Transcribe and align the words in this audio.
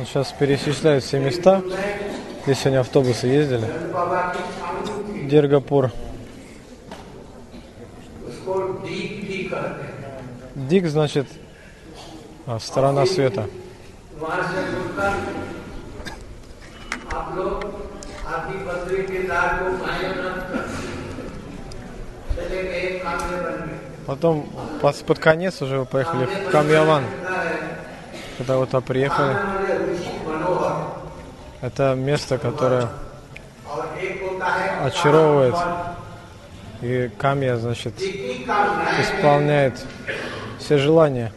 Он 0.00 0.06
сейчас 0.06 0.32
перечисляет 0.32 1.04
все 1.04 1.18
места, 1.18 1.62
где 2.42 2.54
сегодня 2.54 2.80
автобусы 2.80 3.26
ездили. 3.26 3.66
Дергапур. 5.28 5.90
Дик 10.54 10.86
значит 10.86 11.26
а, 12.46 12.58
сторона 12.60 13.04
света. 13.04 13.46
Потом 24.06 24.48
под, 24.80 24.96
под 25.04 25.18
конец 25.18 25.60
уже 25.60 25.80
вы 25.80 25.84
поехали 25.84 26.24
в 26.24 26.50
Камьяван. 26.50 27.04
Когда 28.38 28.56
вот 28.56 28.70
приехали. 28.86 29.59
Это 31.60 31.94
место, 31.94 32.38
которое 32.38 32.88
очаровывает. 34.82 35.54
И 36.80 37.10
камья, 37.18 37.56
значит, 37.56 38.00
исполняет 38.98 39.84
все 40.58 40.78
желания. 40.78 41.32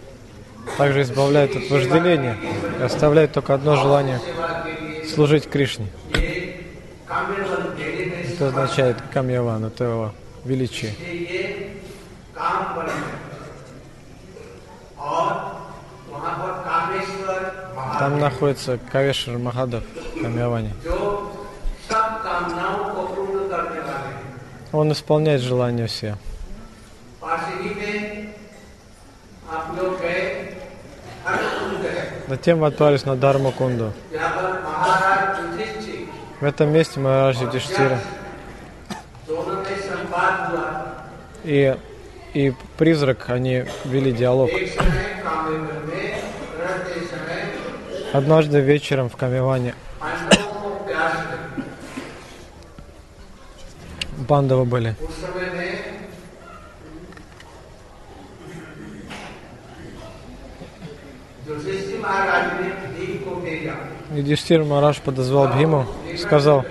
Также 0.77 1.02
избавляет 1.02 1.55
от 1.55 1.70
вожделения 1.70 2.38
и 2.80 2.84
оставляет 2.84 3.34
только 3.34 3.54
одно 3.54 3.76
желание– 3.76 4.20
служить 5.13 5.49
Кришне. 5.49 5.88
Это 8.34 8.48
означает 8.48 8.98
камьяван, 9.13 9.66
это 9.66 9.84
его 9.84 10.13
величие. 10.46 10.94
Там 17.99 18.20
находится 18.20 18.80
Кавешер 18.91 19.38
Махадав 19.38 19.84
в 19.84 20.02
Камьяване. 20.23 20.73
Он 24.71 24.91
исполняет 24.91 25.41
желания 25.41 25.88
все. 25.88 26.16
Затем 32.27 32.60
мы 32.60 32.68
отправились 32.68 33.05
на 33.05 33.16
Дармакунду. 33.16 33.94
В 36.40 36.46
этом 36.46 36.71
месте 36.71 36.99
Махарадж 36.99 37.41
Юдиштира 37.41 37.99
и, 41.44 41.77
и 42.34 42.54
призрак, 42.77 43.29
они 43.29 43.66
вели 43.85 44.12
диалог. 44.12 44.49
Однажды 48.13 48.60
вечером 48.60 49.10
в 49.10 49.18
Камиване 49.18 49.76
Бандова 54.18 54.64
были. 54.66 54.96
Юдиштир 64.12 64.64
Мараш 64.64 65.02
подозвал 65.02 65.47
Бхиму, 65.47 65.88
сказал, 66.18 66.66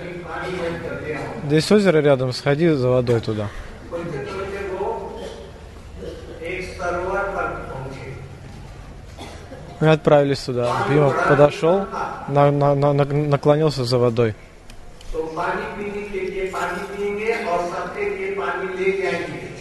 здесь 1.45 1.71
озеро 1.71 1.99
рядом, 1.99 2.31
сходи 2.31 2.69
за 2.69 2.89
водой 2.89 3.19
туда. 3.19 3.49
Мы 9.79 9.89
отправились 9.89 10.39
туда. 10.39 10.71
Бхима 10.85 11.13
подошел, 11.27 11.85
на, 12.27 12.51
на, 12.51 12.75
на, 12.75 13.05
наклонился 13.05 13.83
за 13.85 13.97
водой. 13.97 14.35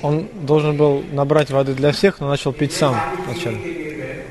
Он 0.02 0.28
должен 0.42 0.76
был 0.76 1.04
набрать 1.12 1.50
воды 1.50 1.74
для 1.74 1.92
всех, 1.92 2.20
но 2.20 2.28
начал 2.28 2.52
пить 2.52 2.72
сам 2.72 2.96
вначале. 3.26 4.26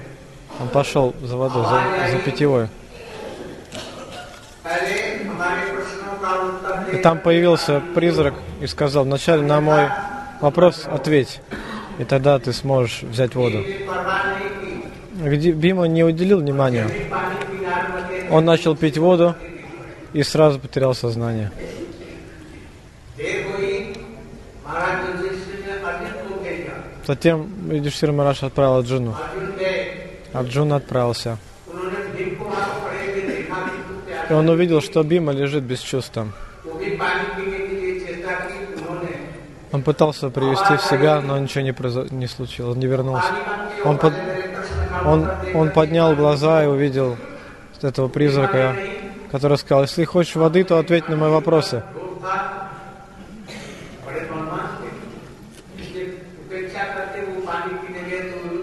Он 0.60 0.68
пошел 0.68 1.16
за 1.22 1.38
водой, 1.38 1.64
за, 1.64 2.12
за 2.12 2.18
питьевой. 2.20 2.68
И 6.92 6.98
там 6.98 7.20
появился 7.20 7.82
призрак 7.96 8.34
и 8.60 8.68
сказал, 8.68 9.06
вначале 9.06 9.44
на 9.44 9.62
мой 9.62 9.88
вопрос 10.42 10.88
ответь, 10.92 11.40
и 12.00 12.04
тогда 12.04 12.38
ты 12.38 12.52
сможешь 12.52 13.04
взять 13.04 13.34
воду. 13.36 13.64
Бима 15.14 15.86
не 15.86 16.04
уделил 16.04 16.40
внимания. 16.40 16.88
Он 18.32 18.46
начал 18.46 18.78
пить 18.78 18.98
воду 18.98 19.36
и 20.14 20.24
сразу 20.24 20.58
потерял 20.58 20.94
сознание. 20.96 21.52
Затем 27.06 27.50
Юдишир 27.70 28.14
Мараш 28.14 28.44
отправил 28.44 28.78
Аджуну. 28.78 29.16
Арджуна 30.32 30.78
отправился. 30.78 31.38
И 34.30 34.34
он 34.34 34.48
увидел, 34.48 34.82
что 34.82 35.04
Бима 35.04 35.34
лежит 35.34 35.64
без 35.64 35.80
чувств 35.82 36.12
там. 36.14 36.34
Он 39.74 39.84
пытался 39.84 40.30
привести 40.30 40.78
в 40.78 40.82
себя, 40.84 41.20
но 41.20 41.38
ничего 41.38 41.64
не, 41.64 41.74
произо... 41.74 42.08
не 42.12 42.28
случилось, 42.28 42.78
не 42.78 42.88
вернулся. 42.88 43.28
Он, 43.84 43.98
под... 43.98 44.14
он, 45.06 45.30
он 45.54 45.72
поднял 45.72 46.16
глаза 46.16 46.64
и 46.64 46.68
увидел 46.68 47.18
этого 47.84 48.08
призрака, 48.08 48.76
который 49.32 49.58
сказал, 49.58 49.84
если 49.84 50.04
хочешь 50.04 50.36
воды, 50.36 50.64
то 50.64 50.78
ответь 50.78 51.10
на 51.10 51.16
мои 51.16 51.32
вопросы. 51.32 51.84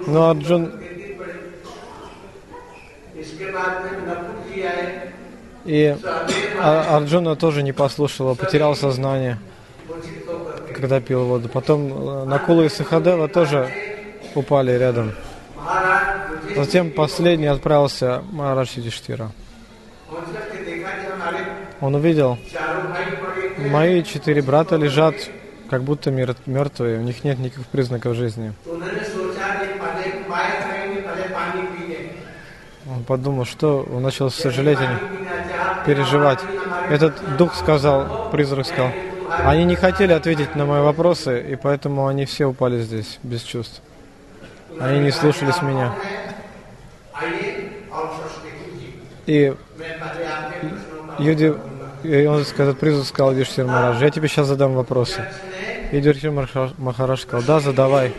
Но 0.06 0.30
Арджун 0.30 0.72
и 5.68 5.94
Арджуна 6.58 7.36
тоже 7.36 7.62
не 7.62 7.72
послушал, 7.72 8.34
потерял 8.34 8.74
сознание, 8.74 9.38
когда 10.74 10.98
пил 11.00 11.24
воду. 11.26 11.50
Потом 11.50 11.92
э, 11.92 12.24
Накула 12.24 12.62
и 12.62 12.68
Сахадева 12.70 13.28
тоже 13.28 13.70
упали 14.34 14.72
рядом. 14.72 15.12
Затем 16.56 16.90
последний 16.90 17.46
отправился 17.46 18.22
Махарадж 18.32 18.76
Юдиштира. 18.76 19.30
Он 21.80 21.94
увидел, 21.94 22.38
мои 23.58 24.02
четыре 24.02 24.42
брата 24.42 24.76
лежат 24.76 25.14
как 25.70 25.82
будто 25.82 26.10
мертвые, 26.10 26.98
у 26.98 27.02
них 27.02 27.24
нет 27.24 27.38
никаких 27.38 27.66
признаков 27.66 28.16
жизни. 28.16 28.52
Он 32.90 33.04
подумал, 33.04 33.44
что 33.44 33.86
он 33.92 34.02
начал 34.02 34.30
сожалеть 34.30 34.78
о 34.78 34.86
них, 34.86 34.98
переживать. 35.86 36.40
Этот 36.90 37.36
дух 37.36 37.54
сказал, 37.54 38.30
призрак 38.30 38.66
сказал, 38.66 38.90
они 39.44 39.64
не 39.64 39.76
хотели 39.76 40.12
ответить 40.12 40.56
на 40.56 40.64
мои 40.64 40.80
вопросы, 40.80 41.40
и 41.52 41.54
поэтому 41.54 42.06
они 42.06 42.24
все 42.24 42.46
упали 42.46 42.80
здесь, 42.80 43.18
без 43.22 43.42
чувств. 43.42 43.82
Они 44.80 45.00
не 45.00 45.10
слушались 45.10 45.60
меня. 45.60 45.94
И 49.26 49.54
Юди, 51.18 51.54
и 52.02 52.26
он, 52.26 52.40
этот 52.40 52.78
призрак 52.78 53.06
сказал 53.06 53.34
Юдхир 53.34 53.66
Махарадж, 53.66 54.02
я 54.02 54.10
тебе 54.10 54.28
сейчас 54.28 54.46
задам 54.46 54.74
вопросы. 54.74 55.22
И 55.92 55.98
Юдхир 55.98 56.30
Махарадж 56.30 57.20
сказал, 57.20 57.42
да, 57.46 57.60
задавай. 57.60 58.14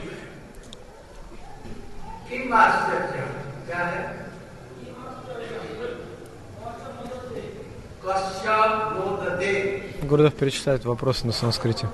Гурдов 10.04 10.34
перечитает 10.34 10.86
вопросы 10.86 11.26
на 11.26 11.32
санскрите. 11.32 11.88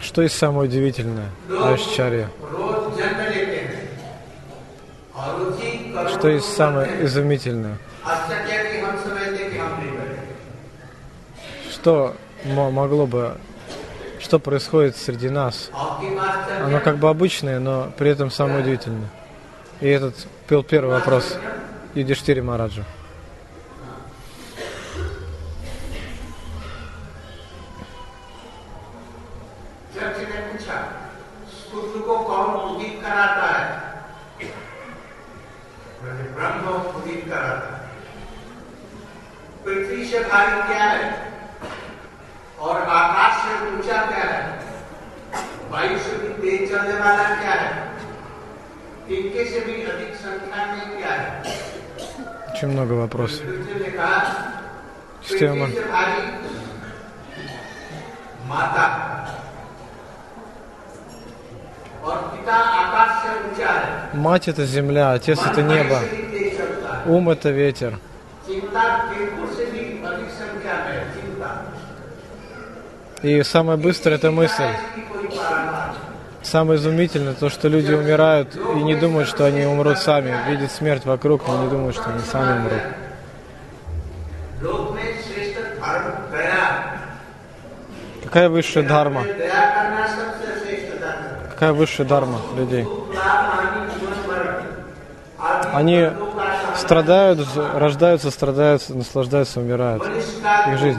Что 0.00 0.22
есть 0.22 0.36
самое 0.36 0.68
удивительное? 0.68 1.30
Ашчарья. 1.48 2.28
Что 6.08 6.28
есть 6.28 6.54
самое 6.54 7.04
изумительное? 7.04 7.78
Что 11.70 12.14
могло 12.44 13.06
бы, 13.06 13.38
что 14.20 14.38
происходит 14.38 14.96
среди 14.96 15.28
нас? 15.28 15.70
Оно 16.64 16.80
как 16.80 16.98
бы 16.98 17.08
обычное, 17.08 17.58
но 17.58 17.92
при 17.96 18.10
этом 18.10 18.30
самое 18.30 18.60
удивительное. 18.60 19.08
И 19.80 19.88
этот 19.88 20.14
был 20.48 20.62
первый 20.62 20.90
вопрос. 20.90 21.36
Юдиштире 21.94 22.42
Мараджу. 22.42 22.84
तेज 46.41 46.69
चलने 46.71 46.95
वाला 47.01 47.23
क्या 47.41 47.53
है 47.61 47.71
इनके 49.17 49.43
से 49.51 49.59
भी 49.65 49.75
अधिक 49.91 50.15
संख्या 50.25 50.65
में 50.71 50.97
क्या 50.97 51.11
है 51.13 51.27
Очень 52.51 52.69
много 52.69 52.93
вопросов. 52.95 53.41
पृथ्वी 53.47 53.75
ने 53.81 53.89
कहा 53.97 54.17
Система. 55.23 55.65
पृथ्वी 55.65 55.75
से 55.75 55.83
भारी 55.91 56.21
माता 58.49 58.85
और 62.03 62.17
पिता 62.31 62.55
आकाश 62.81 63.11
से 63.23 63.29
ऊंचा 63.47 63.71
है 63.77 63.89
Мать 64.25 64.47
это 64.47 64.65
земля, 64.65 65.05
отец 65.13 65.39
это 65.49 65.61
небо, 65.63 65.95
मन 65.95 66.07
से 66.07 66.15
भी 66.15 66.23
तेज 66.33 66.57
चलता 66.57 66.89
है 66.95 67.15
ум 67.15 67.29
это 67.29 67.49
ветер. 67.51 67.91
चिंता 68.47 68.83
बिल्कुल 69.09 69.47
से 69.55 69.65
भी 69.71 69.81
अधिक 70.09 70.29
संख्या 70.41 70.73
में 70.83 70.91
है, 70.91 71.03
चिंता 71.15 71.49
И 73.23 73.43
самое 73.43 73.77
быстрое 73.77 74.15
это 74.15 74.31
мысль. 74.31 74.71
Самое 76.42 76.78
изумительное 76.78 77.34
то, 77.34 77.48
что 77.48 77.68
люди 77.68 77.92
умирают 77.92 78.56
и 78.56 78.82
не 78.82 78.94
думают, 78.94 79.28
что 79.28 79.44
они 79.44 79.64
умрут 79.64 79.98
сами. 79.98 80.34
Видят 80.48 80.72
смерть 80.72 81.04
вокруг, 81.04 81.46
но 81.46 81.64
не 81.64 81.70
думают, 81.70 81.94
что 81.96 82.10
они 82.10 82.20
сами 82.20 82.58
умрут. 82.58 82.82
Какая 88.24 88.48
высшая 88.48 88.82
дарма? 88.82 89.24
Какая 91.50 91.72
высшая 91.72 92.04
дарма 92.04 92.38
людей? 92.56 92.86
Они 95.72 96.10
страдают, 96.76 97.46
рождаются, 97.74 98.30
страдают, 98.30 98.88
наслаждаются, 98.88 99.60
умирают. 99.60 100.02
Их 100.72 100.78
жизнь. 100.78 100.98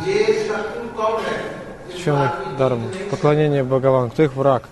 В 1.89 2.03
чем 2.03 2.23
их 2.23 2.31
дарма? 2.57 2.87
Поклонение 3.11 3.63
Бхагаван. 3.63 4.09
Кто 4.09 4.23
их 4.23 4.35
враг? 4.35 4.63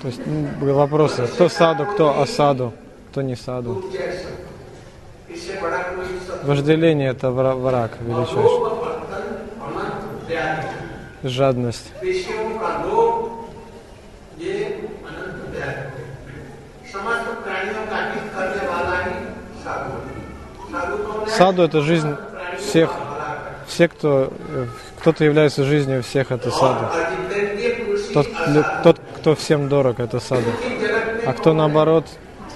То 0.00 0.08
есть 0.08 0.20
ну, 0.24 0.74
вопросы, 0.74 1.26
кто 1.26 1.48
саду, 1.48 1.84
кто 1.84 2.20
осаду, 2.20 2.72
кто 3.10 3.20
не 3.20 3.36
саду. 3.36 3.84
Вожделение– 6.42 7.10
это 7.10 7.30
враг 7.30 7.92
величайший. 8.00 8.80
Жадность. 11.22 11.92
Саду– 21.28 21.62
это 21.64 21.82
жизнь 21.82 22.16
всех, 22.58 22.90
все, 23.66 23.88
кто, 23.88 24.32
кто-то 24.98 25.24
является 25.24 25.64
жизнью 25.64 26.02
всех, 26.02 26.30
это 26.30 26.50
саду. 26.50 26.86
Тот, 28.12 28.26
тот, 28.82 29.00
кто 29.16 29.34
всем 29.34 29.68
дорог, 29.68 30.00
это 30.00 30.20
сада. 30.20 30.50
А 31.26 31.32
кто 31.32 31.52
наоборот, 31.52 32.06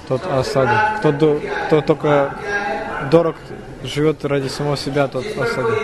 тот 0.09 0.23
асада. 0.27 0.97
Кто, 0.99 1.41
кто 1.67 1.81
только 1.81 2.35
дорог 3.11 3.37
живет 3.83 4.25
ради 4.25 4.49
самого 4.49 4.77
себя, 4.77 5.09
тот 5.09 5.25
асада. 5.39 5.79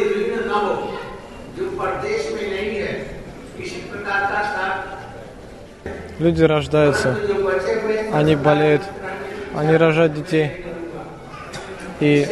Люди 6.18 6.42
рождаются, 6.42 7.16
они 8.12 8.36
болеют, 8.36 8.82
они 9.56 9.74
рожают 9.76 10.12
детей 10.12 10.66
и 11.98 12.26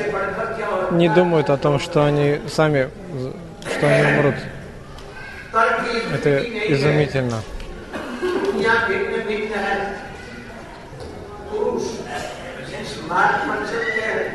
не 0.90 1.08
думают 1.08 1.48
о 1.48 1.56
том, 1.56 1.78
что 1.78 2.04
они 2.04 2.38
сами, 2.48 2.90
что 3.78 3.86
они 3.86 4.18
умрут. 4.18 4.34
Это 6.14 6.38
изумительно. 6.72 7.42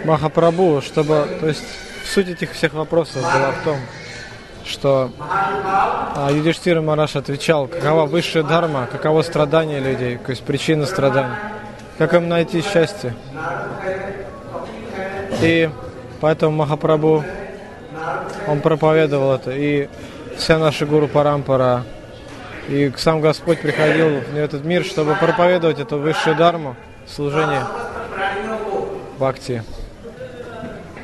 Махапрабху, 0.06 0.82
чтобы, 0.82 1.28
то 1.40 1.48
есть, 1.48 1.64
суть 2.06 2.28
этих 2.30 2.52
всех 2.52 2.74
вопросов 2.74 3.22
была 3.22 3.52
в 3.52 3.64
том, 3.64 3.78
что 4.66 5.12
а, 6.16 6.30
Юдиштира 6.32 6.82
Мараш 6.82 7.16
отвечал, 7.16 7.68
какова 7.68 8.06
высшая 8.06 8.44
дхарма, 8.44 8.88
каково 8.92 9.22
страдание 9.22 9.80
людей, 9.80 10.18
то 10.18 10.32
есть 10.32 10.44
причина 10.44 10.86
страданий, 10.86 11.36
как 11.98 12.14
им 12.14 12.28
найти 12.28 12.62
счастье. 12.62 13.14
И 15.42 15.70
поэтому 16.22 16.58
Махапрабху, 16.58 17.24
он 18.48 18.62
проповедовал 18.62 19.34
это. 19.36 19.52
И 19.52 19.90
вся 20.38 20.58
наша 20.58 20.86
гуру 20.86 21.08
Парампара. 21.08 21.84
И 22.70 22.92
сам 22.98 23.20
Господь 23.22 23.60
приходил 23.60 24.22
в 24.22 24.36
этот 24.36 24.64
мир, 24.64 24.84
чтобы 24.86 25.16
проповедовать 25.16 25.80
эту 25.80 25.98
высшую 25.98 26.36
дарму, 26.36 26.76
служение 27.08 27.62
Бхакти. 29.20 29.64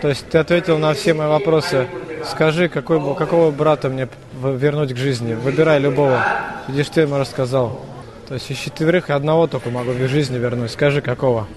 То 0.02 0.08
есть 0.08 0.28
ты 0.30 0.38
ответил 0.38 0.78
на 0.78 0.94
все 0.94 1.14
мои 1.14 1.28
вопросы. 1.28 1.88
Скажи, 2.26 2.70
какой, 2.70 3.00
какого 3.16 3.52
брата 3.52 3.90
мне 3.90 4.08
вернуть 4.42 4.94
к 4.94 4.98
жизни? 4.98 5.34
Выбирай 5.34 5.80
любого. 5.80 6.24
Видишь, 6.68 6.90
ты 6.90 7.02
ему 7.02 7.18
рассказал. 7.18 7.82
То 8.28 8.36
есть 8.36 8.50
из 8.52 8.58
четверых 8.58 9.10
одного 9.10 9.48
только 9.48 9.70
могу 9.70 9.92
в 9.92 10.08
жизни 10.08 10.38
вернуть. 10.38 10.72
Скажи, 10.72 11.02
какого? 11.02 11.48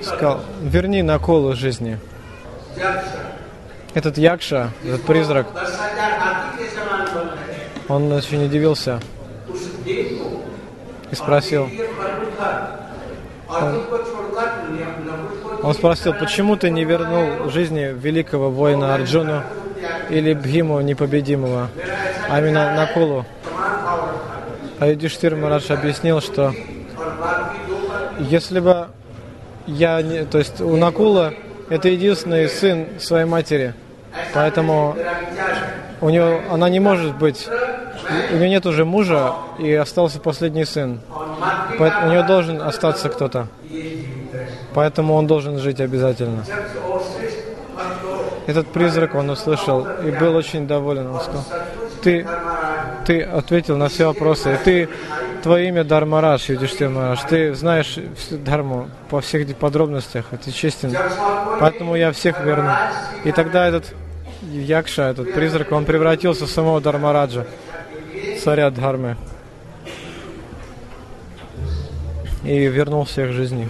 Сказал, 0.00 0.40
верни 0.62 1.02
наколу 1.02 1.54
жизни. 1.54 1.98
Этот 3.94 4.16
Якша, 4.16 4.70
этот 4.82 5.02
призрак, 5.02 5.46
он 7.88 8.10
очень 8.10 8.46
удивился 8.46 9.00
и 9.84 11.14
спросил, 11.14 11.68
он, 13.50 13.82
он 15.62 15.74
спросил, 15.74 16.14
почему 16.14 16.56
ты 16.56 16.70
не 16.70 16.84
вернул 16.84 17.50
жизни 17.50 17.94
великого 17.94 18.50
воина 18.50 18.94
Арджуну 18.94 19.42
или 20.08 20.32
Бхиму 20.32 20.80
непобедимого, 20.80 21.68
а 22.30 22.40
именно 22.40 22.74
Накулу? 22.74 23.26
А 24.78 24.86
Юдиштир 24.86 25.36
Марадж 25.36 25.70
объяснил, 25.70 26.22
что 26.22 26.54
если 28.18 28.58
бы 28.58 28.88
я 29.66 30.00
не... 30.00 30.24
То 30.24 30.38
есть 30.38 30.62
у 30.62 30.76
Накула 30.76 31.34
это 31.68 31.88
единственный 31.88 32.48
сын 32.48 32.88
своей 32.98 33.26
матери– 33.26 33.74
Поэтому 34.34 34.96
у 36.00 36.10
нее, 36.10 36.42
она 36.50 36.68
не 36.68 36.80
может 36.80 37.16
быть, 37.16 37.48
у 38.32 38.36
нее 38.36 38.48
нет 38.48 38.66
уже 38.66 38.84
мужа, 38.84 39.32
и 39.58 39.72
остался 39.72 40.18
последний 40.20 40.64
сын. 40.64 41.00
Поэтому 41.78 42.06
у 42.06 42.10
нее 42.10 42.22
должен 42.22 42.60
остаться 42.60 43.08
кто-то. 43.08 43.48
Поэтому 44.74 45.14
он 45.14 45.26
должен 45.26 45.58
жить 45.58 45.80
обязательно. 45.80 46.44
Этот 48.46 48.66
призрак 48.68 49.14
он 49.14 49.30
услышал 49.30 49.86
и 50.04 50.10
был 50.10 50.34
очень 50.34 50.66
доволен. 50.66 51.06
Он 51.06 51.20
сказал, 51.20 51.44
ты, 52.02 52.26
ты 53.06 53.22
ответил 53.22 53.76
на 53.76 53.88
все 53.88 54.06
вопросы. 54.06 54.54
И 54.54 54.56
ты, 54.56 54.88
твое 55.42 55.68
имя 55.68 55.84
Дармараш, 55.84 56.48
Юдиштир 56.48 56.88
Мараш. 56.88 57.20
Ты 57.28 57.54
знаешь 57.54 57.98
Дарму 58.30 58.88
по 59.10 59.20
всех 59.20 59.54
подробностях. 59.56 60.26
Ты 60.44 60.50
честен. 60.50 60.96
Поэтому 61.60 61.94
я 61.94 62.10
всех 62.12 62.40
верну. 62.40 62.72
И 63.24 63.30
тогда 63.30 63.68
этот 63.68 63.94
Якша, 64.42 65.10
этот 65.10 65.32
призрак, 65.34 65.70
он 65.72 65.84
превратился 65.84 66.46
в 66.46 66.50
самого 66.50 66.80
Дharmaraja, 66.80 67.46
царя 68.42 68.70
Дхармы. 68.70 69.16
И 72.44 72.66
вернул 72.66 73.04
всех 73.04 73.32
жизни. 73.32 73.68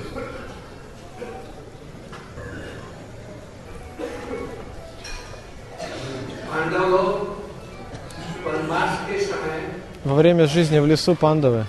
Во 10.04 10.14
время 10.14 10.46
жизни 10.46 10.78
в 10.78 10.86
лесу 10.86 11.14
пандавы 11.14 11.66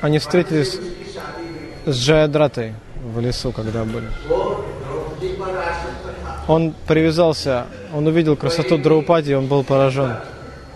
Они 0.00 0.18
встретились 0.18 0.78
с 1.86 1.94
Джаядратой 1.94 2.74
в 3.02 3.20
лесу, 3.20 3.52
когда 3.52 3.84
были. 3.84 4.08
Он 6.48 6.74
привязался, 6.86 7.66
он 7.94 8.06
увидел 8.06 8.36
красоту 8.36 8.78
Драупади, 8.78 9.34
он 9.34 9.46
был 9.46 9.62
поражен. 9.62 10.16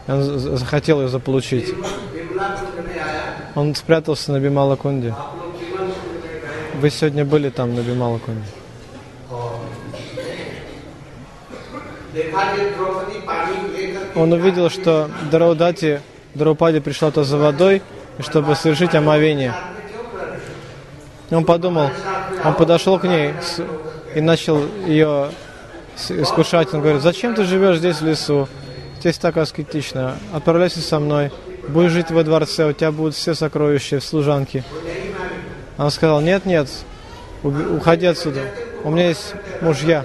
Он 0.07 0.23
захотел 0.38 1.00
ее 1.00 1.09
заполучить. 1.09 1.75
Он 3.54 3.75
спрятался 3.75 4.33
на 4.33 4.40
Бималакунде. 4.40 5.14
Вы 6.81 6.90
сегодня 6.90 7.25
были 7.25 7.50
там, 7.50 7.75
на 7.75 7.81
Бималакунде. 7.81 8.43
Он 14.14 14.33
увидел, 14.33 14.71
что 14.71 15.11
Драудати, 15.30 16.00
Драупади 16.35 16.80
пришла 16.80 17.11
то 17.11 17.25
за 17.25 17.37
водой, 17.37 17.83
чтобы 18.21 18.54
совершить 18.54 18.94
омовение. 18.94 19.54
Он 21.30 21.44
подумал, 21.44 21.90
он 22.44 22.54
подошел 22.54 22.99
к 22.99 23.04
ней 23.04 23.35
и 24.14 24.21
начал 24.21 24.62
ее 24.87 25.30
искушать. 26.09 26.73
Он 26.75 26.80
говорит, 26.80 27.02
зачем 27.02 27.35
ты 27.35 27.44
живешь 27.44 27.78
здесь 27.78 28.00
в 28.00 28.06
лесу? 28.06 28.49
Здесь 29.00 29.18
так 29.18 29.37
аскетично. 29.37 30.16
Отправляйся 30.33 30.80
со 30.80 30.99
мной. 30.99 31.33
Будешь 31.68 31.92
жить 31.92 32.11
во 32.11 32.23
дворце, 32.23 32.68
у 32.68 32.73
тебя 32.73 32.92
будут 32.92 33.14
все 33.14 33.35
сокровища, 33.35 34.00
служанки. 34.00 34.62
Она 35.76 35.90
сказала, 35.90 36.21
нет, 36.21 36.44
нет, 36.47 36.68
уходи 37.42 38.06
отсюда. 38.06 38.42
У 38.85 38.90
меня 38.90 39.09
есть 39.09 39.35
мужья. 39.61 40.04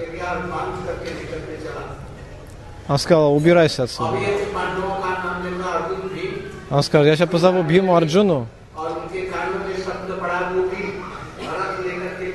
Он 2.90 2.98
сказал: 2.98 3.36
убирайся 3.36 3.84
отсюда. 3.84 4.18
Он 6.70 6.82
сказал: 6.82 7.06
я 7.06 7.14
сейчас 7.14 7.28
позову 7.28 7.62
Бхиму 7.62 7.94
Арджуну. 7.94 8.48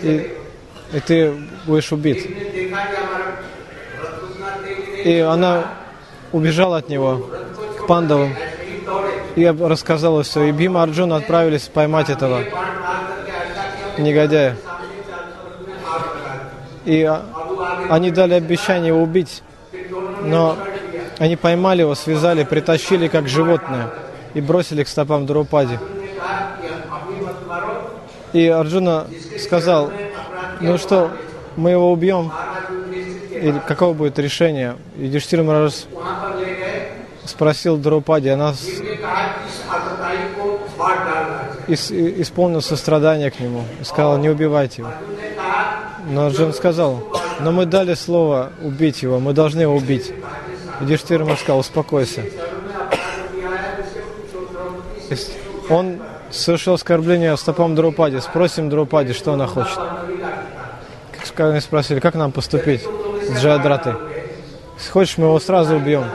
И, 0.01 0.37
и 0.93 0.99
ты 1.01 1.33
будешь 1.65 1.91
убит. 1.91 2.25
И 5.03 5.19
она 5.19 5.65
убежала 6.31 6.77
от 6.77 6.87
него 6.87 7.29
к 7.77 7.87
Пандавам. 7.87 8.33
И 9.35 9.45
рассказала 9.45 10.23
все. 10.23 10.43
И 10.43 10.51
Бима 10.53 10.83
Арджуна 10.83 11.17
отправились 11.17 11.63
поймать 11.63 12.09
этого 12.09 12.41
негодяя. 13.97 14.55
И 16.85 17.03
они 17.89 18.11
дали 18.11 18.35
обещание 18.35 18.93
убить 18.93 19.43
но 20.25 20.57
они 21.17 21.35
поймали 21.35 21.81
его, 21.81 21.95
связали, 21.95 22.43
притащили 22.43 23.07
как 23.07 23.27
животное 23.27 23.89
и 24.33 24.41
бросили 24.41 24.83
к 24.83 24.87
стопам 24.87 25.25
Друпади. 25.25 25.79
И 28.33 28.47
Арджуна 28.47 29.07
сказал, 29.39 29.91
ну 30.59 30.77
что, 30.77 31.11
мы 31.55 31.71
его 31.71 31.91
убьем? 31.91 32.31
И 33.31 33.53
каково 33.67 33.93
будет 33.93 34.19
решение? 34.19 34.75
И 34.97 35.07
Диштир 35.07 35.43
Мрарас 35.43 35.87
спросил 37.25 37.77
Друпади, 37.77 38.29
она 38.29 38.53
ис 41.67 41.91
исполнил 41.91 42.61
сострадание 42.61 43.31
к 43.31 43.39
нему 43.39 43.63
и 43.79 43.83
сказал, 43.83 44.17
не 44.17 44.29
убивайте 44.29 44.81
его. 44.81 44.91
Но 46.07 46.27
Арджуна 46.27 46.53
сказал, 46.53 47.03
но 47.39 47.51
мы 47.51 47.65
дали 47.65 47.93
слово 47.93 48.51
убить 48.61 49.01
его, 49.01 49.19
мы 49.19 49.33
должны 49.33 49.61
его 49.61 49.75
убить. 49.75 50.13
Юдиштир 50.81 51.21
ему 51.21 51.35
сказал, 51.35 51.59
успокойся. 51.59 52.23
Он 55.69 55.99
совершил 56.31 56.73
оскорбление 56.73 57.35
стопам 57.37 57.75
Друпади. 57.75 58.17
Спросим 58.19 58.69
Друпади, 58.69 59.13
что 59.13 59.33
она 59.33 59.47
хочет. 59.47 59.77
Как 61.35 61.51
они 61.51 61.59
спросили, 61.59 61.99
как 61.99 62.15
нам 62.15 62.31
поступить 62.31 62.81
с 62.81 63.41
Джадраты? 63.41 63.95
Если 64.77 64.91
хочешь, 64.91 65.17
мы 65.17 65.25
его 65.25 65.39
сразу 65.39 65.75
убьем. 65.75 66.05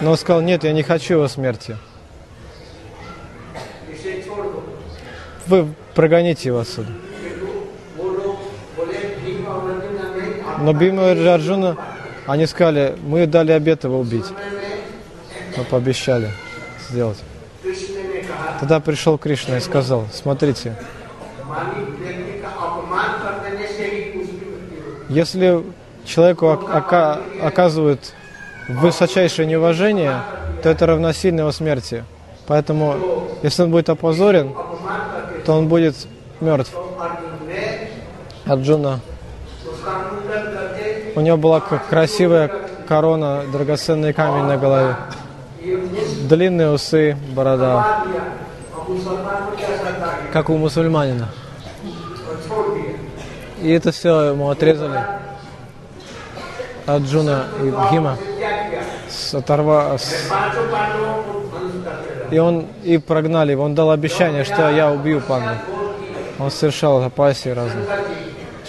Но 0.00 0.10
он 0.10 0.16
сказал, 0.18 0.42
нет, 0.42 0.64
я 0.64 0.72
не 0.72 0.82
хочу 0.82 1.14
его 1.14 1.28
смерти. 1.28 1.76
вы 5.46 5.68
прогоните 5.94 6.48
его 6.48 6.60
отсюда. 6.60 6.90
Но 10.60 10.72
Бима 10.72 11.12
и 11.12 11.26
Арджуна, 11.26 11.76
они 12.26 12.46
сказали, 12.46 12.96
мы 13.02 13.26
дали 13.26 13.52
обет 13.52 13.84
его 13.84 13.98
убить. 13.98 14.26
Мы 15.56 15.64
пообещали 15.64 16.30
сделать. 16.88 17.18
Тогда 18.60 18.80
пришел 18.80 19.18
Кришна 19.18 19.58
и 19.58 19.60
сказал, 19.60 20.06
смотрите, 20.12 20.74
если 25.08 25.62
человеку 26.04 26.48
ока 26.48 27.20
оказывают 27.42 28.14
высочайшее 28.68 29.46
неуважение, 29.46 30.22
то 30.62 30.70
это 30.70 30.86
равносильно 30.86 31.40
его 31.40 31.52
смерти. 31.52 32.04
Поэтому, 32.46 33.28
если 33.42 33.62
он 33.62 33.70
будет 33.70 33.88
опозорен, 33.88 34.54
то 35.44 35.52
он 35.52 35.68
будет 35.68 35.94
мертв. 36.40 36.72
Арджуна. 38.46 39.00
У 41.16 41.20
него 41.20 41.36
была 41.36 41.60
красивая 41.60 42.50
корона, 42.88 43.44
драгоценный 43.52 44.12
камень 44.12 44.44
на 44.44 44.56
голове, 44.56 44.96
длинные 46.28 46.70
усы, 46.70 47.16
борода, 47.34 48.04
как 50.32 50.50
у 50.50 50.56
мусульманина. 50.56 51.28
И 53.62 53.70
это 53.70 53.92
все 53.92 54.30
ему 54.30 54.50
отрезали. 54.50 55.00
Арджуна 56.86 57.46
и 57.62 57.70
Бхима 57.70 58.18
с, 59.08 59.34
оторва, 59.34 59.96
с 59.96 60.28
и 62.30 62.38
он 62.38 62.66
и 62.82 62.98
прогнали 62.98 63.52
его. 63.52 63.64
Он 63.64 63.74
дал 63.74 63.90
обещание, 63.90 64.44
что 64.44 64.70
я 64.70 64.90
убью 64.90 65.20
панду. 65.20 65.54
Он 66.38 66.50
совершал 66.50 67.02
опасии 67.02 67.50
разные. 67.50 67.86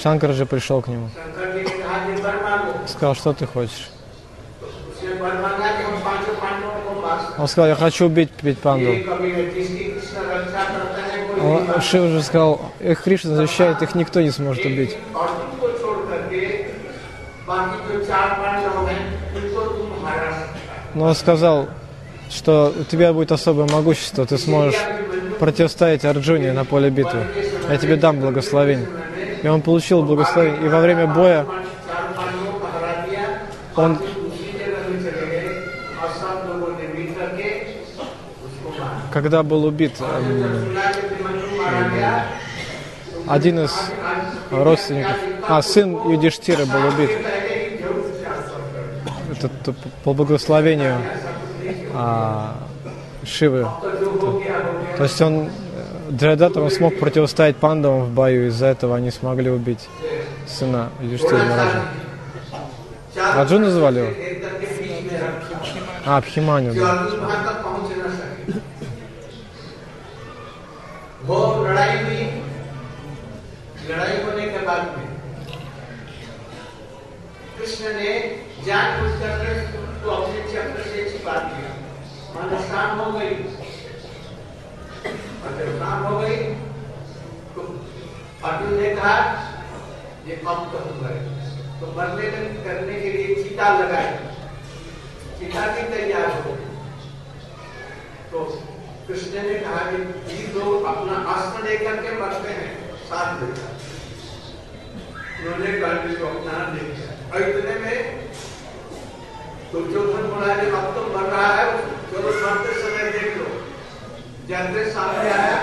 Шанкар 0.02 0.34
же 0.34 0.46
пришел 0.46 0.82
к 0.82 0.88
нему. 0.88 1.10
Сказал, 2.88 3.16
что 3.16 3.34
ты 3.34 3.48
хочешь? 3.48 3.90
Он 7.38 7.48
сказал, 7.48 7.70
я 7.70 7.76
хочу 7.76 8.06
убить 8.06 8.32
пить 8.32 8.60
панду. 8.60 8.92
Он, 11.42 11.82
Шива 11.82 12.08
же 12.10 12.24
сказал, 12.24 12.62
их 12.80 13.04
Кришна 13.04 13.36
защищает, 13.36 13.82
их 13.82 13.96
никто 13.96 14.22
не 14.22 14.32
сможет 14.32 14.66
убить. 14.66 14.98
Но 20.94 21.06
он 21.06 21.16
сказал, 21.16 21.68
что 22.30 22.74
у 22.80 22.84
тебя 22.84 23.14
будет 23.14 23.32
особое 23.32 23.68
могущество, 23.68 24.26
ты 24.26 24.38
сможешь 24.38 24.80
противостоять 25.40 26.06
Арджуне 26.06 26.54
на 26.54 26.66
поле 26.66 26.90
битвы. 26.90 27.26
Я 27.70 27.78
тебе 27.78 27.96
дам 27.96 28.20
благословение. 28.20 28.88
И 29.44 29.48
он 29.48 29.62
получил 29.62 30.04
благословение. 30.04 30.66
И 30.66 30.70
во 30.70 30.82
время 30.82 31.08
боя 31.08 31.46
он 33.76 34.00
когда 39.16 39.44
был 39.44 39.64
убит 39.64 39.94
эм, 40.02 40.78
один 43.28 43.60
из 43.60 43.72
родственников, 44.52 45.16
а 45.48 45.62
сын 45.62 46.12
Юдиштира 46.12 46.66
был 46.66 46.90
убит. 46.90 47.12
Это 49.32 49.74
по 50.04 50.14
благословению 50.14 50.98
а, 51.95 52.55
Шивы. 53.25 53.67
То 54.97 55.03
есть 55.05 55.21
он, 55.21 55.47
э, 55.47 55.51
Джайдатор, 56.13 56.63
он 56.63 56.71
смог 56.71 56.99
противостоять 56.99 57.57
пандавам 57.57 58.05
в 58.05 58.11
бою, 58.11 58.49
из-за 58.49 58.67
этого 58.67 58.97
они 58.97 59.11
смогли 59.11 59.51
убить 59.51 59.89
сына 60.49 60.89
Юдиштира 61.01 61.37
Мараджа. 61.45 61.83
Раджу 63.37 63.59
называли 63.59 63.99
его? 64.01 64.09
एक 64.11 64.43
करके 64.43 64.67
बीच 64.67 65.13
में 65.13 65.19
रखा 65.21 65.61
А, 66.07 66.17
Абхиманю, 66.17 66.73
जो 66.75 66.81
да. 66.85 66.93
अर्जुन 66.93 67.21
वहां 67.21 67.45
तक 67.45 67.63
पहुंच 67.63 67.91
न 67.99 68.11
सके 68.17 68.59
वो 71.27 71.65
लड़ाई 71.65 71.97
हुई 72.05 72.23
लड़ाई 73.89 74.17
होने 74.25 74.47
के 74.53 74.65
बाद 74.67 74.83
में 74.97 75.09
कृष्ण 77.59 77.93
ने 77.99 78.13
जान 78.67 79.01
बुझ 79.01 79.13
कर 79.21 79.64
शाम 82.36 83.00
हो 83.00 83.12
गई। 83.12 83.36
शाम 85.80 86.04
हो 86.04 86.20
गई। 86.20 86.38
तो 87.56 87.62
अर्जुन 88.46 88.74
ने 88.82 88.90
कहा, 88.96 89.16
ये 90.28 90.36
अब 90.36 90.60
तो 90.72 90.80
हो 90.80 90.90
तो 91.80 91.86
मरने 91.98 92.30
में 92.32 92.64
करने 92.64 93.00
के 93.02 93.12
लिए 93.12 93.44
चीता 93.44 93.70
लगाए। 93.78 94.12
चिता 95.40 95.64
भी 95.68 95.82
तैयार 95.94 96.30
हो 96.42 96.56
तो 98.32 98.44
कृष्ण 99.08 99.34
ने 99.44 99.56
कहा 99.60 99.82
कि 99.92 99.98
ये 100.34 100.44
लोग 100.54 100.86
अपना 100.86 101.16
अस्त्र 101.34 101.64
लेकर 101.64 101.96
के 102.04 102.12
मरते 102.22 102.52
हैं, 102.52 102.70
साथ 103.06 103.42
लेकर 103.42 103.68
उन्होंने 105.40 105.80
गांधी 105.80 106.16
को 106.16 106.26
अपना 106.28 106.54
नहीं 106.68 106.88
किया 106.96 107.10
और 107.34 107.50
इतने 107.50 107.76
में 107.80 107.98
दुर्योधन 109.72 110.26
बोला 110.32 110.56
जब 110.56 110.74
अब 110.76 110.88
तो 110.96 111.02
मर 111.18 111.30
रहा 111.30 111.52
है 111.54 111.66
चलो 112.15 112.31
मरते 112.45 112.73
समय 112.83 113.05
देख 113.17 113.37
लो 113.39 113.47
जंत्र 114.51 114.85
सामने 114.97 115.31
आया 115.39 115.59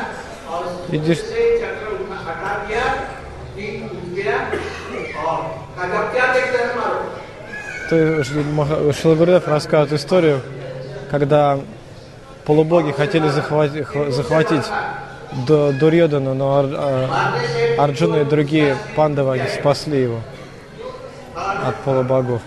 और 0.52 0.64
Видишь? 0.92 1.22
से 1.32 1.44
चक्र 1.62 1.86
उठा 2.02 2.18
हटा 2.28 2.52
दिया 2.68 2.84
तीन 3.56 3.84
उठ 3.86 4.06
गया 4.18 4.38
और 5.24 5.40
कहा 5.78 5.98
"अब 6.02 6.12
क्या 6.14 6.26
देखते 6.34 6.58
हैं 6.64 6.76
मारो 6.78 7.00
То 7.90 7.96
есть 7.96 8.34
Маха- 8.60 8.94
Шилагурдев 8.94 9.48
рассказывает 9.48 9.94
историю, 9.94 10.42
когда 11.12 11.60
полубоги 12.46 12.92
хотели 12.92 13.30
захватить, 13.30 13.86
захватить 14.10 14.66
Ду- 15.48 15.72
Дурьодана, 15.74 16.34
но 16.34 16.46
Ар- 16.60 16.76
а, 16.78 17.84
Арджуна 17.84 18.18
и 18.18 18.24
другие 18.26 18.76
пандавы 18.96 19.34
они 19.36 19.48
спасли 19.50 20.02
его 20.02 20.20
от 21.68 21.76
полубогов. 21.86 22.42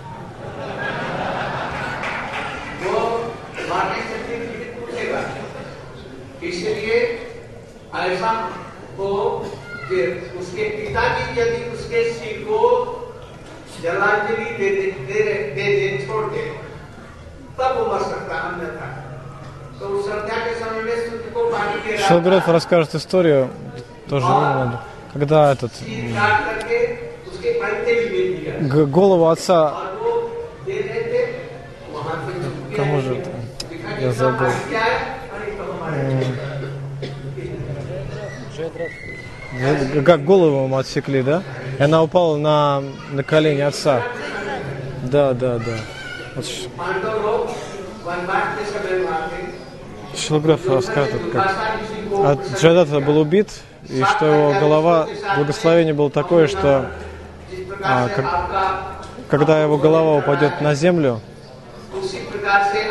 जलांजलि 13.85 14.45
दे 14.59 14.69
दे 14.77 14.87
दे 15.09 15.21
दे 15.57 15.67
दे 15.81 15.89
छोड़ 16.07 16.25
दे 16.33 16.43
तब 17.59 17.71
वो 17.79 17.83
मर 17.93 18.03
सकता 18.13 18.35
अन्यथा 18.49 18.89
तो 19.81 19.87
उस 19.97 20.05
संध्या 20.09 20.37
के 20.47 20.53
समय 20.61 20.83
में 20.89 20.97
सूर्य 21.07 21.31
को 21.35 21.41
पानी 21.53 21.77
दे 21.85 21.97
रहा 21.97 22.09
Шилагурдев 22.09 22.49
расскажет 22.57 22.95
историю, 22.95 23.41
тоже 24.11 24.27
не 24.27 24.41
надо, 24.59 24.77
когда 25.13 25.39
этот 25.55 25.73
सिर 25.79 26.13
काट 26.19 26.37
करके 26.49 26.79
उसके 27.31 27.51
पैसे 27.61 27.93
भी 27.95 28.09
दे 28.15 28.23
दिया 28.35 28.53
г- 28.75 28.89
голову 28.99 29.25
отца, 29.33 29.59
और 29.81 29.91
वो 30.03 30.13
दे 30.67 30.77
रहे 30.87 31.03
थे 31.13 31.23
वहां 31.95 32.17
से 32.25 32.33
झुक 32.43 32.55
गया। 32.69 32.77
кому 32.79 32.97
же 33.07 33.13
это? 33.17 33.31
दिखा 33.71 33.91
Я 33.91 34.11
कि 34.11 34.19
забыл. 34.21 34.53
क्या 34.69 34.85
है 34.85 34.99
अरे 35.35 35.51
तो 35.59 35.65
हमारे 35.73 35.99
Г- 39.53 40.03
Как 40.05 40.25
голову 40.25 40.65
ему 40.65 40.77
отсекли, 40.79 41.23
да? 41.23 41.43
И 41.78 41.84
она 41.84 42.04
упала 42.04 42.38
на, 42.38 42.84
на 43.12 43.24
колени 43.24 43.62
отца. 43.62 44.02
Да, 45.04 45.34
да, 45.34 45.60
да. 45.60 45.78
Вот. 46.36 46.46
Шилграф 50.16 50.68
рассказывает, 50.68 51.32
как 51.32 51.52
а 52.12 52.38
Джадата 52.58 53.00
был 53.02 53.20
убит, 53.20 53.50
и 53.90 54.04
что 54.04 54.26
его 54.26 54.60
голова, 54.60 55.08
благословение 55.36 55.94
было 55.94 56.10
такое, 56.10 56.48
что 56.48 56.90
а, 57.84 58.08
как, 58.10 58.26
когда 59.30 59.62
его 59.62 59.78
голова 59.78 60.16
упадет 60.18 60.62
на 60.62 60.74
землю, 60.74 61.20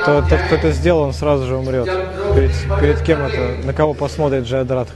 то 0.05 0.23
тот, 0.29 0.41
кто 0.41 0.55
это 0.57 0.73
сделал, 0.73 1.03
он 1.03 1.13
сразу 1.13 1.47
же 1.47 1.57
умрет. 1.57 1.87
Перед, 2.35 2.81
перед 2.81 3.03
кем 3.03 3.23
это, 3.23 3.67
на 3.67 3.73
кого 3.73 3.95
посмотрит 3.95 4.45
Джадрат. 4.45 4.89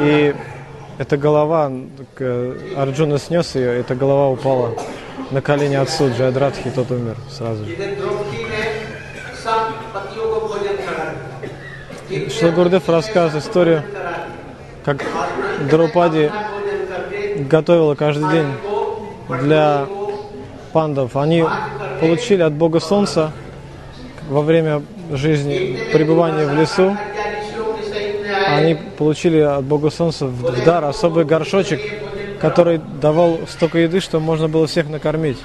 И 0.00 0.34
это 0.98 1.16
голова, 1.16 1.70
э, 2.18 2.74
Арджуна 2.76 3.18
снес 3.18 3.54
ее, 3.54 3.78
эта 3.78 3.94
голова 3.94 4.30
упала 4.30 4.74
на 5.30 5.40
колени 5.40 5.76
отцу 5.76 6.10
Джайдратхи, 6.10 6.70
тот 6.70 6.90
умер 6.90 7.16
сразу. 7.30 7.64
Шри 12.08 12.50
Гурдев 12.50 12.88
рассказывает 12.88 13.44
историю, 13.44 13.82
как 14.84 15.04
Драупади 15.70 16.32
готовила 17.48 17.94
каждый 17.94 18.28
день 18.32 18.52
для 19.42 19.86
пандов. 20.72 21.16
Они 21.16 21.44
получили 22.00 22.42
от 22.42 22.54
Бога 22.54 22.80
Солнца 22.80 23.30
во 24.28 24.42
время 24.42 24.82
жизни 25.12 25.78
пребывания 25.92 26.46
в 26.46 26.54
лесу 26.54 26.96
они 28.56 28.72
э, 28.72 28.76
получили 28.96 29.38
от 29.38 29.64
Бога 29.64 29.90
Солнца 29.90 30.26
в 30.26 30.64
дар 30.64 30.84
особый 30.84 31.24
горшочек, 31.24 31.80
который 32.40 32.80
давал 33.00 33.40
столько 33.48 33.78
еды, 33.78 34.00
что 34.00 34.20
можно 34.20 34.48
было 34.48 34.66
всех 34.66 34.88
накормить. 34.88 35.38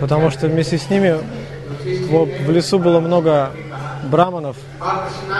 Потому 0.00 0.30
что 0.30 0.48
вместе 0.48 0.78
с 0.78 0.90
ними 0.90 1.16
в, 1.84 2.50
лесу 2.50 2.78
было 2.78 3.00
много 3.00 3.50
браманов, 4.04 4.56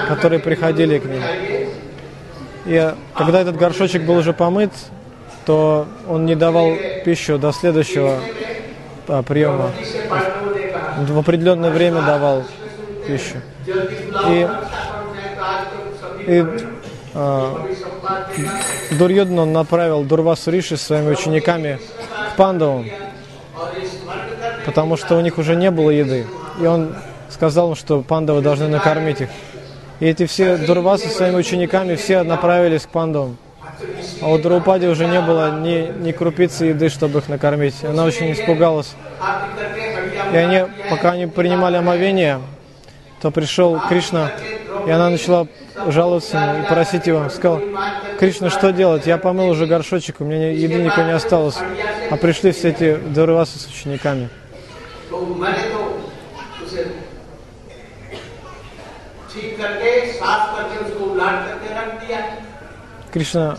которые 0.08 0.40
приходили 0.40 0.98
к 0.98 1.04
ним. 1.04 1.22
И 2.64 2.74
э, 2.74 2.94
когда 3.14 3.40
этот 3.40 3.56
горшочек 3.56 4.02
был 4.02 4.16
уже 4.16 4.32
помыт, 4.32 4.72
то 5.44 5.87
он 6.08 6.24
не 6.24 6.37
давал 6.37 6.72
пищу 7.04 7.38
до 7.38 7.52
следующего 7.52 8.20
а, 9.08 9.22
приема. 9.22 9.70
В 10.98 11.18
определенное 11.18 11.70
время 11.70 12.02
давал 12.02 12.44
пищу. 13.06 13.38
И 14.28 14.48
и 16.26 16.44
а, 17.14 17.66
э, 18.36 18.94
Дурьодну 18.94 19.44
направил 19.44 20.02
Дурвасу 20.02 20.50
Риши 20.50 20.76
с 20.76 20.82
своими 20.82 21.10
учениками 21.10 21.78
к 22.32 22.36
Пандавам, 22.36 22.86
потому 24.64 24.96
что 24.96 25.16
у 25.16 25.20
них 25.20 25.38
уже 25.38 25.56
не 25.56 25.70
было 25.70 25.90
еды. 25.90 26.26
И 26.60 26.66
он 26.66 26.94
сказал 27.28 27.70
им, 27.70 27.76
что 27.76 28.02
пандавы 28.02 28.40
должны 28.40 28.68
накормить 28.68 29.20
их. 29.22 29.28
И 30.00 30.06
эти 30.06 30.26
все 30.26 30.56
Дурвасы 30.56 31.08
со 31.08 31.16
своими 31.16 31.36
учениками 31.36 31.96
все 31.96 32.22
направились 32.22 32.82
к 32.82 32.88
пандавам. 32.88 33.36
А 34.20 34.28
у 34.28 34.38
Драупади 34.38 34.86
уже 34.86 35.06
не 35.06 35.20
было 35.20 35.60
ни, 35.60 35.92
ни 36.00 36.12
крупицы 36.12 36.66
еды, 36.66 36.88
чтобы 36.88 37.18
их 37.18 37.28
накормить. 37.28 37.74
Она 37.84 38.04
очень 38.04 38.32
испугалась. 38.32 38.94
И 40.32 40.36
они, 40.36 40.64
пока 40.88 41.12
они 41.12 41.26
принимали 41.26 41.76
омовение, 41.76 42.40
то 43.20 43.30
пришел 43.30 43.80
Кришна 43.88 44.30
и 44.87 44.90
она 44.90 45.11
начала 45.11 45.47
жаловаться 45.88 46.62
и 46.62 46.68
просить 46.68 47.07
его. 47.07 47.29
Сказал, 47.29 47.61
Кришна, 48.18 48.51
что 48.51 48.73
делать? 48.73 49.07
Я 49.07 49.18
помыл 49.18 49.49
уже 49.49 49.66
горшочек, 49.66 50.21
у 50.21 50.25
меня 50.25 50.53
еды 50.53 50.83
никакой 50.83 51.05
не 51.05 51.12
осталось. 51.12 51.59
А 52.11 52.16
пришли 52.16 52.53
все 52.53 52.71
эти 52.71 52.97
Дурвасы 52.97 53.59
с 53.59 53.66
учениками. 53.66 54.29
Кришна 63.12 63.59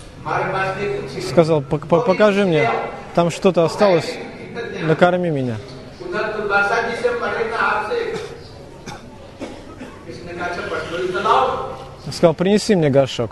сказал, 1.30 1.62
покажи 1.62 2.46
мне, 2.46 2.70
там 3.16 3.30
что-то 3.30 3.64
осталось, 3.64 4.14
накорми 4.82 5.30
меня. 5.30 5.56
сказал, 12.14 12.34
принеси 12.34 12.76
мне 12.76 12.90
горшок. 12.90 13.32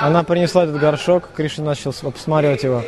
Она 0.00 0.22
принесла 0.22 0.64
этот 0.64 0.78
горшок, 0.78 1.30
Кришна 1.34 1.64
начал 1.64 1.94
обсматривать 2.02 2.62
его. 2.62 2.82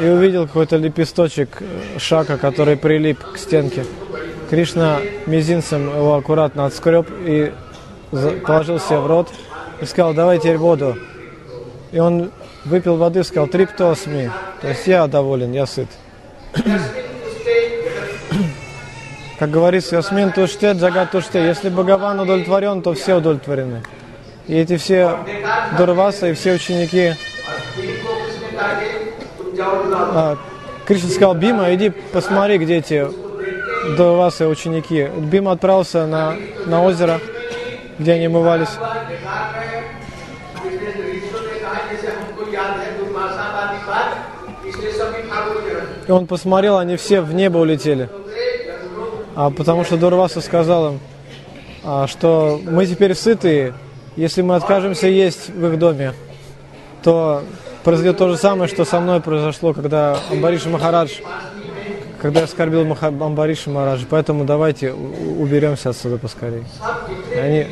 И 0.00 0.04
увидел 0.04 0.46
какой-то 0.46 0.76
лепесточек 0.76 1.58
э, 1.60 1.98
шака, 1.98 2.38
который 2.38 2.76
прилип 2.76 3.18
к 3.18 3.36
стенке. 3.36 3.84
Кришна 4.48 5.00
мизинцем 5.26 5.88
его 5.94 6.14
аккуратно 6.14 6.64
отскреб 6.64 7.06
и 7.26 7.52
положил 8.46 8.80
себе 8.80 8.98
в 8.98 9.06
рот 9.06 9.28
и 9.80 9.84
сказал, 9.84 10.14
давай 10.14 10.38
теперь 10.38 10.56
воду. 10.56 10.96
И 11.92 11.98
он 11.98 12.30
выпил 12.64 12.96
воды, 12.96 13.24
сказал, 13.24 13.46
триптосми, 13.46 14.30
то 14.62 14.68
есть 14.68 14.86
я 14.86 15.06
доволен, 15.06 15.52
я 15.52 15.66
сыт. 15.66 15.88
Как 19.40 19.50
говорится, 19.50 19.96
Ясмин 19.96 20.32
Туште, 20.32 20.72
Джага 20.72 21.06
Туште. 21.06 21.42
Если 21.42 21.70
Бхагаван 21.70 22.20
удовлетворен, 22.20 22.82
то 22.82 22.92
все 22.92 23.14
удовлетворены. 23.14 23.82
И 24.46 24.54
эти 24.54 24.76
все 24.76 25.16
Дурваса 25.78 26.28
и 26.28 26.34
все 26.34 26.52
ученики 26.52 27.14
а, 30.14 30.36
Кришна 30.84 31.08
сказал, 31.08 31.34
Бима, 31.34 31.74
иди 31.74 31.88
посмотри, 31.88 32.58
где 32.58 32.76
эти 32.76 33.08
Дурвасы 33.96 34.46
ученики. 34.46 35.08
Бима 35.16 35.52
отправился 35.52 36.06
на, 36.06 36.36
на 36.66 36.84
озеро, 36.84 37.18
где 37.98 38.12
они 38.12 38.28
мывались. 38.28 38.68
И 46.06 46.12
он 46.12 46.26
посмотрел, 46.26 46.76
они 46.76 46.96
все 46.96 47.22
в 47.22 47.32
небо 47.32 47.56
улетели 47.56 48.10
а 49.40 49.48
потому 49.48 49.84
что 49.84 49.96
Дурваса 49.96 50.42
сказал 50.42 50.92
им, 50.92 51.00
а, 51.82 52.06
что 52.06 52.60
мы 52.62 52.84
теперь 52.84 53.14
сытые, 53.14 53.72
если 54.14 54.42
мы 54.42 54.54
откажемся 54.54 55.06
есть 55.06 55.48
в 55.48 55.66
их 55.66 55.78
доме, 55.78 56.12
то 57.02 57.42
произойдет 57.82 58.18
то 58.18 58.28
же 58.28 58.36
самое, 58.36 58.68
что 58.68 58.84
со 58.84 59.00
мной 59.00 59.22
произошло, 59.22 59.72
когда 59.72 60.18
Амбариш 60.30 60.66
Махарадж, 60.66 61.20
когда 62.20 62.40
я 62.40 62.44
оскорбил 62.44 62.84
Маха, 62.84 63.06
Амбариша 63.06 63.70
Махарадж. 63.70 64.04
Поэтому 64.10 64.44
давайте 64.44 64.92
уберемся 64.92 65.88
отсюда 65.88 66.18
поскорее. 66.18 66.66
Они... 67.34 67.66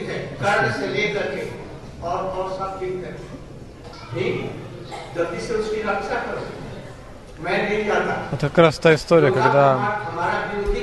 Это 8.33 8.49
как 8.49 8.59
раз 8.59 8.79
та 8.79 8.95
история, 8.95 9.33
когда 9.33 9.99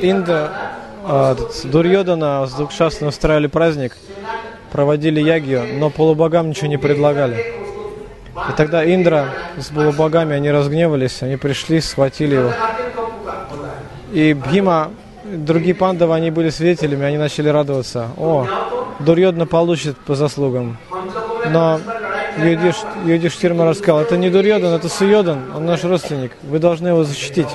Инда 0.02 0.65
а, 1.08 1.36
Дурьодана 1.64 2.48
с 2.48 2.54
Дукшасной 2.54 3.10
устраивали 3.10 3.48
праздник, 3.48 3.96
проводили 4.72 5.22
ягью, 5.22 5.64
но 5.78 5.90
полубогам 5.90 6.50
ничего 6.50 6.68
не 6.68 6.78
предлагали. 6.78 7.38
И 8.50 8.54
тогда 8.58 8.84
Индра 8.84 9.30
с 9.58 9.68
полубогами, 9.68 10.36
они 10.36 10.52
разгневались, 10.52 11.22
они 11.22 11.38
пришли, 11.38 11.80
схватили 11.80 12.36
его. 12.36 12.52
И 14.12 14.34
Бхима, 14.34 14.92
другие 15.24 15.76
пандавы, 15.76 16.16
они 16.16 16.32
были 16.32 16.50
свидетелями, 16.50 17.06
они 17.06 17.18
начали 17.18 17.50
радоваться. 17.50 18.10
О, 18.18 18.48
Дурьодна 19.00 19.46
получит 19.46 19.98
по 19.98 20.16
заслугам. 20.16 20.78
Но 21.50 21.80
Юдиш, 22.38 22.76
Юдиш 23.06 23.38
Тирма 23.38 23.66
рассказал, 23.66 24.02
это 24.02 24.18
не 24.18 24.30
Дурьодан, 24.30 24.74
это 24.74 24.90
Суйодан, 24.90 25.56
он 25.56 25.66
наш 25.66 25.84
родственник, 25.84 26.32
вы 26.44 26.60
должны 26.60 26.90
его 26.90 27.04
защитить. 27.04 27.50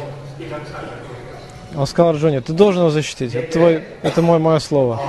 Он 1.77 1.87
сказал 1.87 2.11
Арджуне, 2.11 2.41
ты 2.41 2.53
должен 2.53 2.83
его 2.83 2.91
защитить, 2.91 3.35
это, 3.35 3.53
твой, 3.53 3.85
это 4.03 4.23
мой, 4.23 4.39
мое 4.39 4.59
слово. 4.59 5.01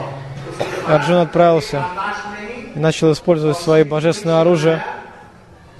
А 0.88 0.92
и 0.92 0.96
Арджун 0.96 1.18
отправился 1.18 1.84
и 2.76 2.80
начал 2.80 3.12
использовать 3.12 3.58
свои 3.58 3.84
божественные 3.84 4.42
оружия, 4.42 4.84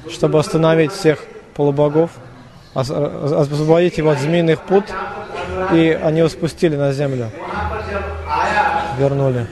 чтобы 0.10 0.40
остановить 0.40 0.92
всех 0.92 1.20
полубогов, 1.54 2.12
освободить 2.74 3.98
его 3.98 4.10
от 4.10 4.20
змеиных 4.20 4.62
пут, 4.62 4.86
и 5.72 5.98
они 6.02 6.20
его 6.20 6.30
спустили 6.30 6.76
на 6.76 6.92
землю, 6.94 7.30
вернули. 8.98 9.48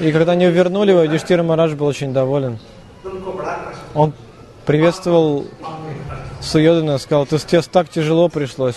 И 0.00 0.12
когда 0.12 0.32
они 0.32 0.46
вернули 0.46 0.90
его, 0.90 1.02
Юдиштир 1.02 1.42
Марадж 1.42 1.74
был 1.74 1.86
очень 1.86 2.12
доволен. 2.12 2.58
Он 3.94 4.12
приветствовал 4.64 5.46
Суёдина 6.40 6.98
сказал, 6.98 7.26
ты 7.26 7.38
тебе 7.38 7.62
так 7.62 7.88
тяжело 7.88 8.28
пришлось, 8.28 8.76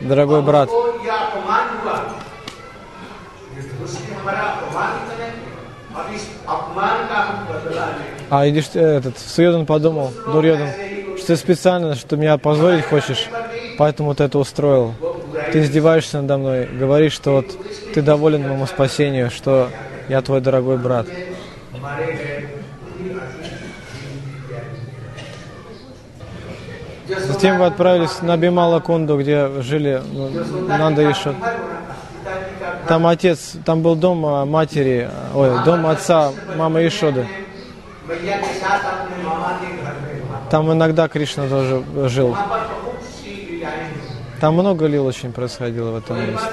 дорогой 0.00 0.42
брат. 0.42 0.68
А 8.30 8.48
идишь, 8.48 8.70
э, 8.74 8.80
этот, 8.80 9.18
Суёдин 9.18 9.66
подумал, 9.66 10.12
Дурьёдин, 10.26 10.68
что 11.18 11.28
ты 11.28 11.36
специально, 11.36 11.94
что 11.94 12.08
ты 12.08 12.16
меня 12.16 12.36
позорить 12.38 12.84
хочешь, 12.84 13.28
поэтому 13.78 14.14
ты 14.14 14.24
это 14.24 14.38
устроил. 14.38 14.94
Ты 15.52 15.60
издеваешься 15.60 16.20
надо 16.20 16.38
мной, 16.38 16.66
говоришь, 16.66 17.12
что 17.12 17.32
вот 17.32 17.46
ты 17.94 18.02
доволен 18.02 18.42
моему 18.42 18.66
спасению, 18.66 19.30
что 19.30 19.68
я 20.08 20.20
твой 20.22 20.40
дорогой 20.40 20.78
брат. 20.78 21.06
Затем 27.06 27.58
вы 27.58 27.66
отправились 27.66 28.22
на 28.22 28.36
Бимала-Кунду, 28.36 29.18
где 29.18 29.48
жили 29.60 30.02
ну, 30.12 30.30
Нанда 30.68 31.10
Ишот. 31.10 31.36
Там 32.88 33.06
отец, 33.06 33.52
там 33.64 33.82
был 33.82 33.94
дом 33.94 34.24
а, 34.26 34.44
матери, 34.44 35.08
а, 35.10 35.36
ой, 35.38 35.64
дом 35.64 35.86
отца, 35.86 36.32
мамы 36.56 36.86
Ишоды. 36.86 37.26
Там 40.50 40.72
иногда 40.72 41.08
Кришна 41.08 41.48
тоже 41.48 41.82
жил. 42.08 42.36
Там 44.40 44.54
много 44.54 44.86
лил 44.86 45.06
очень 45.06 45.32
происходило 45.32 45.92
в 45.92 45.96
этом 45.96 46.18
месте. 46.20 46.48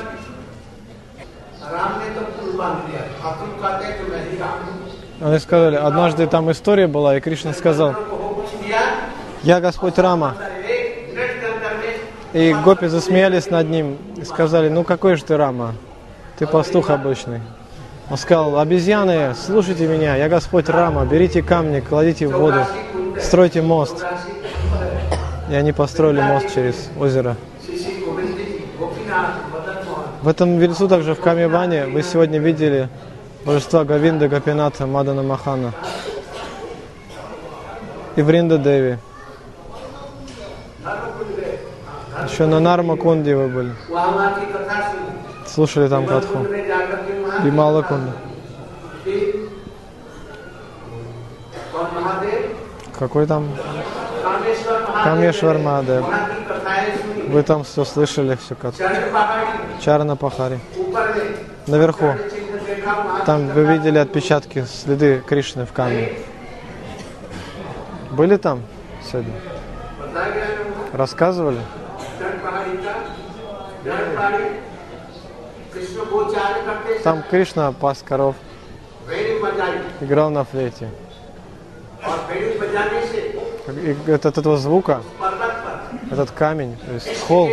Они 5.20 5.40
сказали, 5.40 5.76
однажды 5.76 6.28
там 6.28 6.52
история 6.52 6.88
была, 6.88 7.18
и 7.18 7.20
Кришна 7.20 7.54
сказал, 7.54 7.96
я 9.44 9.60
Господь 9.60 9.98
Рама. 9.98 10.36
И 12.34 12.56
гопи 12.64 12.88
засмеялись 12.88 13.50
над 13.50 13.70
ним 13.70 13.98
и 14.16 14.24
сказали, 14.24 14.70
ну 14.70 14.84
какой 14.84 15.16
же 15.16 15.24
ты 15.24 15.36
Рама, 15.36 15.74
ты 16.38 16.46
пастух 16.46 16.92
обычный. 16.92 17.42
Он 18.10 18.18
сказал, 18.18 18.60
обезьяны, 18.60 19.34
слушайте 19.36 19.88
меня, 19.88 20.16
я 20.16 20.30
Господь 20.30 20.70
Рама, 20.70 21.06
берите 21.06 21.42
камни, 21.42 21.80
кладите 21.80 22.28
в 22.28 22.38
воду, 22.38 22.66
стройте 23.20 23.62
мост. 23.62 24.06
И 25.50 25.56
они 25.56 25.74
построили 25.74 26.22
мост 26.22 26.54
через 26.54 26.90
озеро. 27.00 27.36
В 30.22 30.28
этом 30.28 30.60
вельсу 30.60 30.88
также 30.88 31.16
в 31.16 31.20
Камибане 31.20 31.88
вы 31.88 32.04
сегодня 32.04 32.38
видели 32.38 32.90
божества 33.44 33.84
Гавинда 33.84 34.28
Гапината 34.28 34.86
Мадана 34.86 35.24
Махана 35.24 35.74
и 38.16 38.22
Вринда 38.22 38.60
Деви. 38.60 39.00
Еще 42.28 42.46
на 42.46 42.60
Нарма 42.60 42.98
Конде 42.98 43.36
вы 43.36 43.48
были. 43.48 43.74
Слушали 45.48 45.88
там 45.88 46.06
катху. 46.06 46.46
Бимала 47.44 47.82
Конда. 47.82 48.12
Какой 52.98 53.26
там? 53.26 53.48
Камешвар 55.04 55.58
Махадев. 55.58 56.06
Вы 57.28 57.44
там 57.44 57.64
все 57.64 57.84
слышали, 57.86 58.36
все 58.36 58.56
катху. 58.56 58.84
Чарна 59.82 60.16
Пахари. 60.16 60.60
Наверху. 61.68 62.14
Там 63.26 63.48
вы 63.48 63.66
видели 63.66 63.98
отпечатки, 63.98 64.66
следы 64.66 65.24
Кришны 65.28 65.66
в 65.66 65.74
камне. 65.74 66.14
Были 68.12 68.38
там 68.38 68.62
сегодня? 69.04 69.34
Рассказывали? 70.94 71.60
Там 77.04 77.24
Кришна 77.30 77.72
пас 77.72 78.04
коров. 78.08 78.36
Играл 80.02 80.30
на 80.30 80.44
флейте. 80.44 80.90
От 84.08 84.38
этого 84.38 84.58
звука, 84.58 85.02
этот 86.12 86.32
камень, 86.32 86.78
то 86.78 86.94
есть 86.94 87.22
холм, 87.28 87.52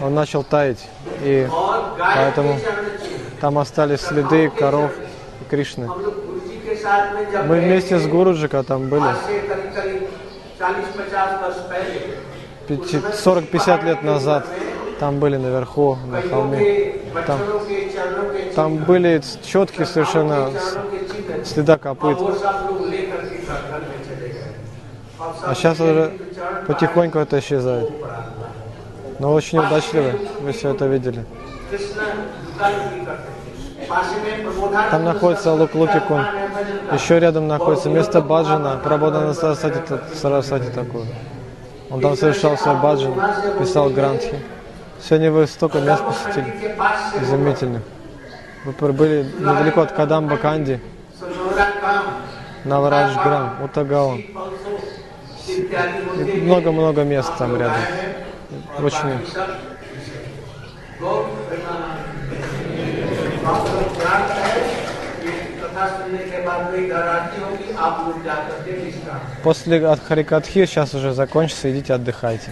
он 0.00 0.14
начал 0.14 0.44
таять. 0.44 0.88
И 1.22 1.48
поэтому 1.98 2.58
там 3.40 3.58
остались 3.58 4.00
следы 4.00 4.50
коров 4.50 4.92
и 5.40 5.50
Кришны. 5.50 5.88
Мы 7.46 7.60
вместе 7.60 7.98
с 7.98 8.06
Гуруджика 8.06 8.62
там 8.62 8.88
были. 8.88 9.04
40-50 12.74 13.84
лет 13.84 14.02
назад. 14.02 14.46
Там 14.98 15.18
были 15.18 15.36
наверху, 15.36 15.98
на 16.06 16.22
холме. 16.22 16.94
Там, 17.26 17.40
там 18.54 18.76
были 18.78 19.22
четкие 19.44 19.86
совершенно 19.86 20.50
следа 21.44 21.76
копыт. 21.78 22.18
А 25.42 25.54
сейчас 25.54 25.80
уже 25.80 26.12
потихоньку 26.66 27.18
это 27.18 27.38
исчезает. 27.38 27.90
Но 29.18 29.32
очень 29.32 29.58
удачливо, 29.58 30.12
вы 30.40 30.52
все 30.52 30.74
это 30.74 30.86
видели. 30.86 31.24
Там 34.90 35.04
находится 35.04 35.52
Лук 35.52 35.74
Лукикун. 35.74 36.24
Еще 36.92 37.18
рядом 37.18 37.48
находится 37.48 37.88
место 37.88 38.20
Баджана, 38.20 38.80
Прабода 38.82 39.32
Сарасати 39.32 40.70
такое. 40.70 41.06
Он 41.90 42.00
там 42.00 42.16
совершал 42.16 42.56
свой 42.56 42.76
баджан, 42.76 43.14
писал 43.58 43.90
грантхи. 43.90 44.38
Сегодня 45.00 45.30
вы 45.30 45.46
столько 45.46 45.80
мест 45.80 46.02
посетили. 46.04 46.52
Изумительно. 47.22 47.82
Вы 48.64 48.92
были 48.92 49.24
недалеко 49.38 49.82
от 49.82 49.92
Кадамба 49.92 50.36
Канди, 50.36 50.80
Гран, 52.64 53.62
Утагаон. 53.62 54.24
Много-много 56.42 57.04
мест 57.04 57.30
там 57.38 57.56
рядом. 57.56 57.80
Очень 58.82 59.20
После 69.42 69.86
от 69.86 70.00
Харикатхи 70.00 70.66
сейчас 70.66 70.94
уже 70.94 71.12
закончится, 71.12 71.70
идите 71.70 71.94
отдыхайте. 71.94 72.50